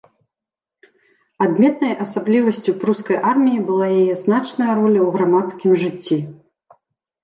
Адметнай 1.47 1.93
асаблівасцю 2.07 2.71
прускай 2.85 3.17
арміі 3.35 3.63
была 3.71 3.87
яе 4.01 4.13
значная 4.25 4.71
роля 4.79 4.99
ў 5.07 5.09
грамадскім 5.17 5.71
жыцці. 5.87 6.23